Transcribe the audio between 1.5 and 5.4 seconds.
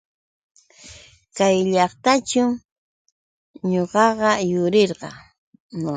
llaqtaćhuumi ñuqaqa yurirqaa.